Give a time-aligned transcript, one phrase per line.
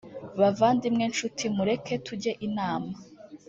[0.39, 2.93] Bavandimwe nshuti mureke tujye inama